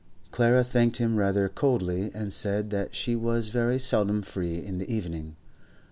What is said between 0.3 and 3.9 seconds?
Clara thanked him rather coldly, and said that she was very